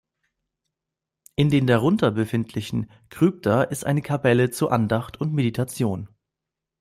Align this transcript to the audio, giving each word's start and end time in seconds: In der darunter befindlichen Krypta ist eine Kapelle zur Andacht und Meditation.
In 1.35 1.51
der 1.51 1.61
darunter 1.61 2.09
befindlichen 2.09 2.89
Krypta 3.11 3.61
ist 3.61 3.85
eine 3.85 4.01
Kapelle 4.01 4.49
zur 4.49 4.71
Andacht 4.71 5.21
und 5.21 5.31
Meditation. 5.31 6.09